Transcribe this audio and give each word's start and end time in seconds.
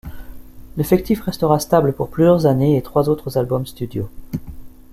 L'effectif 0.77 1.21
restera 1.21 1.59
stable 1.59 1.93
pour 1.93 2.09
plusieurs 2.09 2.47
années 2.47 2.75
et 2.75 2.81
trois 2.81 3.07
autres 3.07 3.37
albums 3.37 3.67
studio. 3.67 4.09